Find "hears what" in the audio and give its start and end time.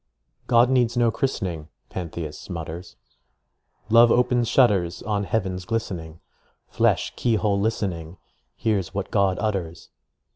8.55-9.11